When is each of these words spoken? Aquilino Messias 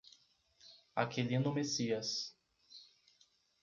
Aquilino 0.95 1.53
Messias 1.53 2.33